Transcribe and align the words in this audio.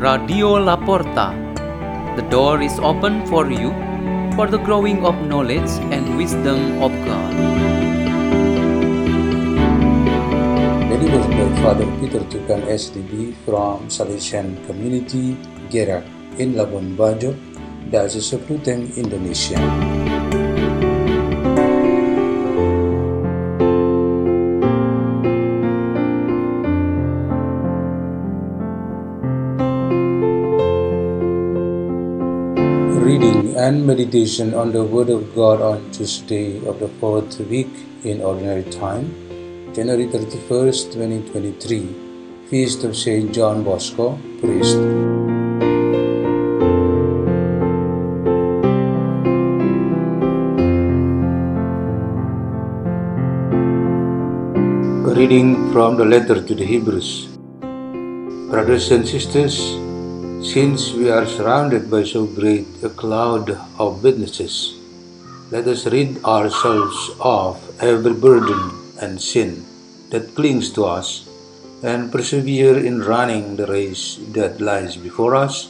Radio 0.00 0.56
La 0.56 0.80
Porta. 0.80 1.36
The 2.16 2.24
door 2.32 2.62
is 2.64 2.80
open 2.80 3.20
for 3.28 3.52
you 3.52 3.68
for 4.32 4.48
the 4.48 4.56
growing 4.56 5.04
of 5.04 5.12
knowledge 5.28 5.68
and 5.92 6.16
wisdom 6.16 6.80
of 6.80 6.88
God. 7.04 7.32
Delivered 10.88 11.28
by 11.36 11.48
Father 11.60 11.88
Peter 12.00 12.24
Tukan 12.32 12.64
SDB 12.64 13.36
from 13.44 13.92
Salesian 13.92 14.56
Community, 14.64 15.36
Gerak, 15.68 16.08
in 16.40 16.56
Labuan 16.56 16.96
Bajo, 16.96 17.36
Diocese 17.92 18.40
of 18.40 18.48
Ruteng, 18.48 18.88
Indonesia. 18.96 19.60
Reading 33.20 33.54
and 33.54 33.86
meditation 33.86 34.54
on 34.54 34.72
the 34.72 34.82
Word 34.82 35.10
of 35.10 35.34
God 35.34 35.60
on 35.60 35.90
Tuesday 35.92 36.56
of 36.66 36.80
the 36.80 36.88
fourth 37.00 37.38
week 37.40 37.68
in 38.02 38.22
Ordinary 38.22 38.62
Time, 38.62 39.10
January 39.74 40.06
31st, 40.06 40.94
2023, 40.94 42.46
Feast 42.48 42.82
of 42.84 42.96
Saint 42.96 43.34
John 43.34 43.62
Bosco, 43.62 44.18
Priest. 44.40 44.78
A 55.04 55.14
reading 55.20 55.70
from 55.74 55.98
the 55.98 56.06
letter 56.06 56.40
to 56.40 56.54
the 56.54 56.64
Hebrews. 56.64 57.36
Brothers 58.48 58.90
and 58.90 59.06
sisters, 59.06 59.60
since 60.42 60.92
we 60.92 61.10
are 61.10 61.26
surrounded 61.26 61.90
by 61.90 62.02
so 62.02 62.24
great 62.24 62.66
a 62.82 62.88
cloud 62.88 63.50
of 63.78 64.02
witnesses, 64.02 64.74
let 65.50 65.68
us 65.68 65.86
rid 65.86 66.24
ourselves 66.24 67.10
of 67.20 67.60
every 67.80 68.14
burden 68.14 68.70
and 69.00 69.20
sin 69.20 69.64
that 70.08 70.34
clings 70.34 70.72
to 70.72 70.84
us 70.84 71.28
and 71.82 72.10
persevere 72.10 72.78
in 72.78 73.02
running 73.02 73.56
the 73.56 73.66
race 73.66 74.18
that 74.32 74.60
lies 74.60 74.96
before 74.96 75.34
us 75.34 75.68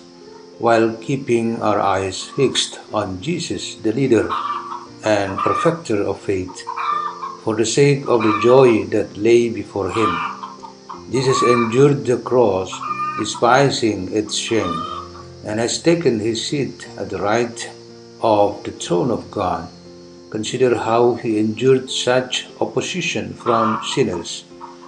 while 0.59 0.95
keeping 0.97 1.61
our 1.63 1.81
eyes 1.81 2.25
fixed 2.37 2.79
on 2.93 3.21
Jesus, 3.21 3.75
the 3.77 3.93
leader 3.93 4.31
and 5.05 5.39
perfecter 5.39 6.03
of 6.03 6.21
faith, 6.21 6.63
for 7.43 7.57
the 7.57 7.67
sake 7.67 8.07
of 8.07 8.23
the 8.23 8.41
joy 8.43 8.85
that 8.87 9.17
lay 9.17 9.49
before 9.49 9.91
him. 9.91 10.13
Jesus 11.11 11.43
endured 11.43 12.05
the 12.05 12.19
cross, 12.19 12.71
despising 13.21 14.01
its 14.21 14.35
shame, 14.35 14.77
and 15.45 15.61
has 15.61 15.83
taken 15.89 16.19
his 16.19 16.41
seat 16.49 16.89
at 16.97 17.11
the 17.11 17.21
right 17.21 17.71
of 18.23 18.65
the 18.65 18.73
throne 18.73 19.11
of 19.11 19.31
God. 19.31 19.69
Consider 20.31 20.73
how 20.89 21.03
he 21.23 21.39
endured 21.39 21.91
such 21.91 22.47
opposition 22.61 23.35
from 23.35 23.81
sinners, 23.93 24.45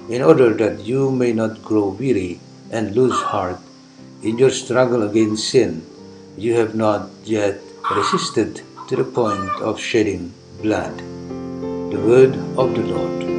in 0.09 0.23
order 0.23 0.51
that 0.55 0.81
you 0.81 1.11
may 1.11 1.33
not 1.33 1.63
grow 1.63 1.89
weary 1.89 2.41
and 2.71 2.97
lose 2.97 3.21
heart. 3.33 3.61
In 4.23 4.39
your 4.39 4.55
struggle 4.63 5.03
against 5.03 5.51
sin, 5.51 5.85
you 6.37 6.55
have 6.55 6.75
not 6.75 7.11
yet 7.25 7.61
resisted 7.91 8.63
to 8.89 8.97
the 8.97 9.05
point 9.21 9.51
of 9.61 9.81
shedding 9.89 10.33
blood. 10.63 10.97
The 11.93 12.03
word 12.11 12.35
of 12.57 12.73
the 12.75 12.87
Lord. 12.95 13.32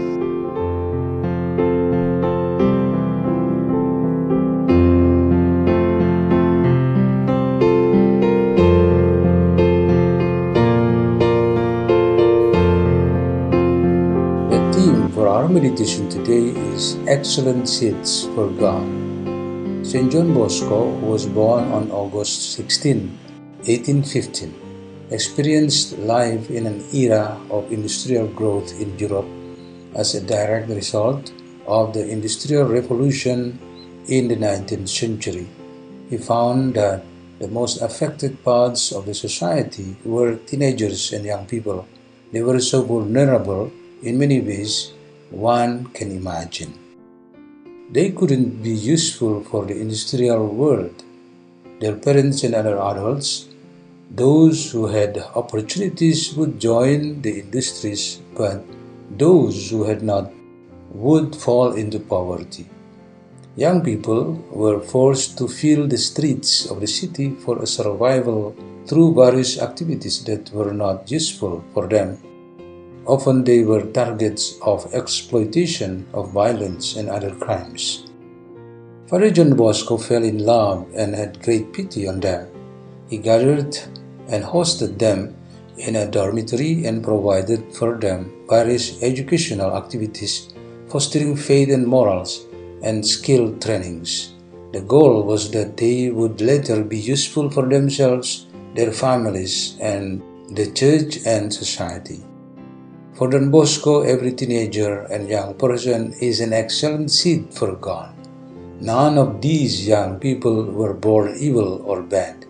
Meditation 15.53 16.09
today 16.09 16.49
is 16.73 16.97
Excellent 17.05 17.69
Seeds 17.69 18.25
for 18.33 18.49
God. 18.49 18.81
St. 19.85 20.11
John 20.11 20.33
Bosco 20.33 20.89
was 20.97 21.27
born 21.27 21.71
on 21.71 21.91
August 21.91 22.53
16, 22.53 23.13
1815, 23.61 24.49
experienced 25.11 25.99
life 25.99 26.49
in 26.49 26.65
an 26.65 26.83
era 26.91 27.39
of 27.51 27.71
industrial 27.71 28.25
growth 28.29 28.73
in 28.81 28.97
Europe 28.97 29.27
as 29.93 30.15
a 30.15 30.25
direct 30.25 30.69
result 30.69 31.31
of 31.67 31.93
the 31.93 32.01
Industrial 32.09 32.65
Revolution 32.65 33.59
in 34.07 34.29
the 34.29 34.35
19th 34.35 34.89
century. 34.89 35.47
He 36.09 36.17
found 36.17 36.73
that 36.81 37.05
the 37.37 37.47
most 37.47 37.79
affected 37.79 38.43
parts 38.43 38.91
of 38.91 39.05
the 39.05 39.13
society 39.13 39.97
were 40.03 40.35
teenagers 40.49 41.13
and 41.13 41.23
young 41.23 41.45
people. 41.45 41.87
They 42.31 42.41
were 42.41 42.59
so 42.59 42.81
vulnerable 42.81 43.71
in 44.01 44.17
many 44.17 44.41
ways 44.41 44.92
one 45.33 45.87
can 45.87 46.11
imagine. 46.11 46.73
They 47.91 48.11
couldn't 48.11 48.61
be 48.61 48.69
useful 48.69 49.43
for 49.43 49.65
the 49.65 49.79
industrial 49.79 50.47
world. 50.47 51.03
Their 51.79 51.95
parents 51.95 52.43
and 52.43 52.53
other 52.53 52.77
adults, 52.79 53.47
those 54.11 54.71
who 54.71 54.87
had 54.87 55.17
opportunities 55.35 56.35
would 56.35 56.59
join 56.59 57.21
the 57.23 57.39
industries, 57.39 58.21
but 58.37 58.63
those 59.17 59.71
who 59.71 59.83
had 59.83 60.03
not 60.03 60.31
would 60.91 61.35
fall 61.35 61.73
into 61.73 61.99
poverty. 61.99 62.69
Young 63.55 63.83
people 63.83 64.33
were 64.51 64.79
forced 64.79 65.37
to 65.39 65.47
fill 65.47 65.87
the 65.87 65.97
streets 65.97 66.69
of 66.69 66.79
the 66.79 66.87
city 66.87 67.31
for 67.31 67.61
a 67.61 67.67
survival 67.67 68.55
through 68.85 69.15
various 69.15 69.59
activities 69.59 70.23
that 70.25 70.51
were 70.51 70.73
not 70.73 71.09
useful 71.09 71.63
for 71.73 71.87
them. 71.87 72.17
Often 73.05 73.43
they 73.43 73.63
were 73.63 73.83
targets 73.83 74.57
of 74.61 74.93
exploitation, 74.93 76.05
of 76.13 76.31
violence, 76.31 76.95
and 76.95 77.09
other 77.09 77.35
crimes. 77.35 78.05
Father 79.07 79.29
John 79.29 79.55
Bosco 79.55 79.97
fell 79.97 80.23
in 80.23 80.45
love 80.45 80.87
and 80.95 81.13
had 81.13 81.43
great 81.43 81.73
pity 81.73 82.07
on 82.07 82.21
them. 82.21 82.47
He 83.09 83.17
gathered 83.17 83.77
and 84.29 84.43
hosted 84.43 84.97
them 84.97 85.35
in 85.77 85.97
a 85.97 86.09
dormitory 86.09 86.85
and 86.85 87.03
provided 87.03 87.75
for 87.75 87.97
them 87.97 88.31
various 88.49 89.03
educational 89.03 89.75
activities, 89.75 90.53
fostering 90.87 91.35
faith 91.35 91.69
and 91.69 91.85
morals 91.85 92.45
and 92.81 93.05
skill 93.05 93.53
trainings. 93.59 94.33
The 94.71 94.81
goal 94.81 95.23
was 95.23 95.51
that 95.51 95.77
they 95.77 96.09
would 96.09 96.41
later 96.41 96.83
be 96.83 96.97
useful 96.97 97.49
for 97.49 97.67
themselves, 97.67 98.47
their 98.75 98.91
families, 98.91 99.77
and 99.81 100.23
the 100.55 100.71
church 100.71 101.19
and 101.25 101.53
society. 101.53 102.23
For 103.23 103.29
Don 103.29 103.51
Bosco, 103.51 104.01
every 104.01 104.33
teenager 104.33 105.03
and 105.03 105.29
young 105.29 105.53
person 105.53 106.11
is 106.19 106.41
an 106.41 106.51
excellent 106.51 107.09
seed 107.09 107.53
for 107.53 107.73
God. 107.77 108.13
None 108.81 109.17
of 109.17 109.41
these 109.41 109.87
young 109.87 110.19
people 110.19 110.65
were 110.65 110.93
born 110.93 111.33
evil 111.37 111.81
or 111.85 112.01
bad. 112.01 112.45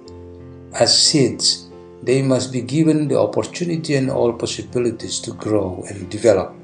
As 0.73 0.97
seeds, 0.97 1.69
they 2.01 2.23
must 2.23 2.51
be 2.51 2.61
given 2.61 3.07
the 3.07 3.19
opportunity 3.19 3.94
and 3.94 4.09
all 4.09 4.34
possibilities 4.34 5.19
to 5.19 5.34
grow 5.34 5.85
and 5.89 6.09
develop. 6.09 6.56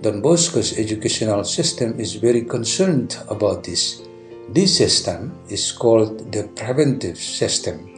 Don 0.00 0.20
Bosco's 0.20 0.76
educational 0.76 1.44
system 1.44 2.00
is 2.00 2.16
very 2.16 2.42
concerned 2.42 3.16
about 3.28 3.62
this. 3.62 4.02
This 4.48 4.76
system 4.76 5.38
is 5.48 5.70
called 5.70 6.32
the 6.32 6.48
preventive 6.56 7.16
system. 7.16 7.89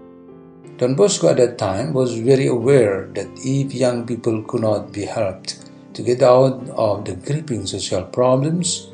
Don 0.82 0.96
Bosco 0.96 1.28
at 1.28 1.36
that 1.36 1.58
time 1.58 1.92
was 1.92 2.18
very 2.18 2.48
aware 2.48 3.06
that 3.14 3.28
if 3.44 3.72
young 3.72 4.04
people 4.04 4.42
could 4.42 4.62
not 4.62 4.90
be 4.90 5.04
helped 5.04 5.70
to 5.94 6.02
get 6.02 6.24
out 6.24 6.68
of 6.70 7.04
the 7.04 7.14
gripping 7.14 7.66
social 7.66 8.02
problems, 8.02 8.90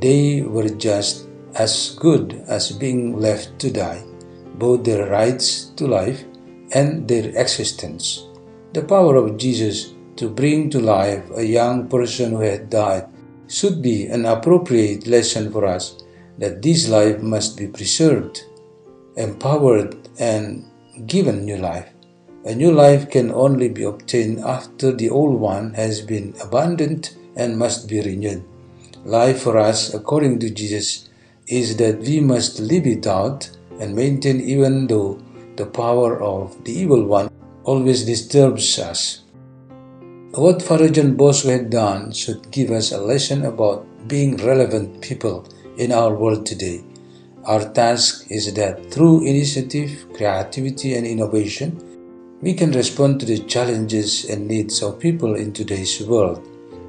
they 0.00 0.40
were 0.40 0.70
just 0.70 1.28
as 1.54 1.94
good 2.00 2.42
as 2.48 2.72
being 2.72 3.20
left 3.20 3.58
to 3.58 3.70
die, 3.70 4.02
both 4.54 4.84
their 4.84 5.10
rights 5.10 5.66
to 5.76 5.86
life 5.86 6.24
and 6.72 7.06
their 7.06 7.28
existence. 7.36 8.24
The 8.72 8.84
power 8.84 9.16
of 9.16 9.36
Jesus 9.36 9.92
to 10.16 10.30
bring 10.30 10.70
to 10.70 10.80
life 10.80 11.28
a 11.36 11.44
young 11.44 11.88
person 11.88 12.30
who 12.30 12.40
had 12.40 12.70
died 12.70 13.06
should 13.48 13.82
be 13.82 14.06
an 14.06 14.24
appropriate 14.24 15.06
lesson 15.06 15.52
for 15.52 15.66
us 15.66 16.02
that 16.38 16.62
this 16.62 16.88
life 16.88 17.20
must 17.20 17.58
be 17.58 17.66
preserved, 17.66 18.44
empowered, 19.18 19.94
and 20.18 20.64
given 21.06 21.44
new 21.44 21.56
life. 21.56 21.88
A 22.44 22.54
new 22.54 22.72
life 22.72 23.10
can 23.10 23.30
only 23.32 23.68
be 23.68 23.82
obtained 23.82 24.40
after 24.40 24.92
the 24.92 25.10
old 25.10 25.38
one 25.38 25.74
has 25.74 26.00
been 26.00 26.34
abandoned 26.42 27.14
and 27.36 27.58
must 27.58 27.88
be 27.88 28.00
renewed. 28.00 28.44
Life 29.04 29.42
for 29.42 29.58
us, 29.58 29.94
according 29.94 30.38
to 30.40 30.50
Jesus, 30.50 31.08
is 31.46 31.76
that 31.76 32.00
we 32.00 32.20
must 32.20 32.60
live 32.60 32.86
it 32.86 33.06
out 33.06 33.50
and 33.80 33.94
maintain 33.94 34.40
even 34.40 34.86
though 34.86 35.20
the 35.56 35.66
power 35.66 36.22
of 36.22 36.64
the 36.64 36.72
evil 36.72 37.04
one 37.04 37.30
always 37.64 38.04
disturbs 38.04 38.78
us. 38.78 39.22
What 40.32 40.62
Father 40.62 40.88
John 40.88 41.16
Bosco 41.16 41.50
had 41.50 41.70
done 41.70 42.12
should 42.12 42.50
give 42.50 42.70
us 42.70 42.92
a 42.92 43.00
lesson 43.00 43.44
about 43.44 43.86
being 44.06 44.36
relevant 44.36 45.00
people 45.00 45.46
in 45.78 45.90
our 45.90 46.14
world 46.14 46.46
today. 46.46 46.84
Our 47.44 47.72
task 47.72 48.30
is 48.30 48.52
that 48.54 48.90
through 48.90 49.26
initiative, 49.26 50.06
creativity, 50.14 50.94
and 50.94 51.06
innovation, 51.06 51.80
we 52.42 52.54
can 52.54 52.72
respond 52.72 53.20
to 53.20 53.26
the 53.26 53.38
challenges 53.40 54.24
and 54.28 54.46
needs 54.46 54.82
of 54.82 54.98
people 54.98 55.34
in 55.34 55.52
today's 55.52 56.00
world. 56.02 56.46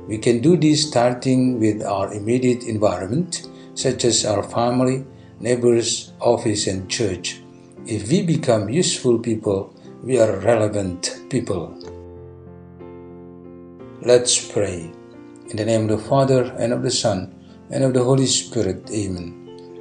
We 0.07 0.17
can 0.17 0.41
do 0.41 0.57
this 0.57 0.87
starting 0.87 1.59
with 1.59 1.83
our 1.83 2.13
immediate 2.13 2.63
environment, 2.63 3.47
such 3.73 4.05
as 4.05 4.25
our 4.25 4.43
family, 4.43 5.05
neighbors, 5.39 6.11
office, 6.19 6.67
and 6.67 6.89
church. 6.89 7.41
If 7.85 8.09
we 8.09 8.23
become 8.23 8.69
useful 8.69 9.19
people, 9.19 9.73
we 10.03 10.19
are 10.19 10.39
relevant 10.39 11.21
people. 11.29 11.73
Let's 14.01 14.51
pray. 14.51 14.91
In 15.49 15.57
the 15.57 15.65
name 15.65 15.89
of 15.89 15.97
the 15.97 16.05
Father, 16.09 16.43
and 16.59 16.73
of 16.73 16.83
the 16.83 16.91
Son, 16.91 17.33
and 17.71 17.83
of 17.83 17.93
the 17.93 18.03
Holy 18.03 18.27
Spirit. 18.27 18.89
Amen. 18.91 19.38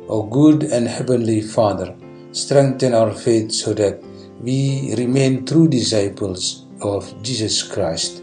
O 0.09 0.23
good 0.23 0.63
and 0.63 0.89
heavenly 0.89 1.41
Father, 1.43 1.95
strengthen 2.33 2.95
our 2.95 3.13
faith 3.13 3.53
so 3.53 3.75
that 3.75 4.03
we 4.41 4.95
remain 4.97 5.45
true 5.45 5.69
disciples 5.69 6.65
of 6.81 7.23
Jesus 7.23 7.63
Christ. 7.63 8.23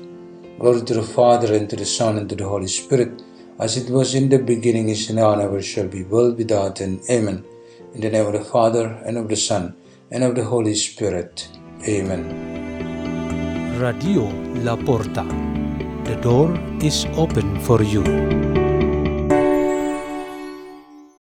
Glory 0.59 0.81
to 0.81 0.95
the 0.95 1.03
Father, 1.03 1.53
and 1.53 1.69
to 1.69 1.75
the 1.75 1.85
Son, 1.85 2.17
and 2.17 2.27
to 2.29 2.35
the 2.35 2.47
Holy 2.47 2.67
Spirit, 2.67 3.21
as 3.59 3.77
it 3.77 3.89
was 3.89 4.15
in 4.15 4.29
the 4.29 4.39
beginning, 4.39 4.89
is 4.89 5.09
now, 5.11 5.33
and 5.33 5.41
ever 5.41 5.61
shall 5.61 5.87
be, 5.87 6.03
world 6.03 6.37
without 6.37 6.81
end. 6.81 7.01
Amen. 7.09 7.43
In 7.93 8.01
the 8.01 8.09
name 8.09 8.25
of 8.25 8.33
the 8.33 8.43
Father, 8.43 8.85
and 9.05 9.17
of 9.17 9.27
the 9.27 9.35
Son, 9.35 9.75
and 10.11 10.23
of 10.23 10.35
the 10.35 10.43
Holy 10.43 10.75
Spirit. 10.75 11.47
Amen. 11.87 12.23
Radio 13.79 14.23
La 14.63 14.75
Porta. 14.75 15.25
The 16.05 16.17
door 16.21 16.57
is 16.81 17.05
open 17.17 17.59
for 17.59 17.83
you. 17.83 18.34